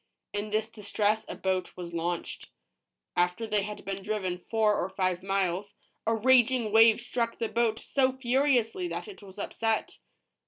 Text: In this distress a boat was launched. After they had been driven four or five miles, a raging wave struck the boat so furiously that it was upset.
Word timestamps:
In 0.33 0.49
this 0.49 0.67
distress 0.67 1.25
a 1.29 1.35
boat 1.35 1.77
was 1.77 1.93
launched. 1.93 2.49
After 3.15 3.45
they 3.45 3.61
had 3.61 3.85
been 3.85 4.01
driven 4.01 4.39
four 4.49 4.75
or 4.83 4.89
five 4.89 5.21
miles, 5.21 5.75
a 6.07 6.15
raging 6.15 6.71
wave 6.71 6.99
struck 6.99 7.37
the 7.37 7.47
boat 7.47 7.77
so 7.77 8.11
furiously 8.11 8.87
that 8.87 9.07
it 9.07 9.21
was 9.21 9.37
upset. 9.37 9.99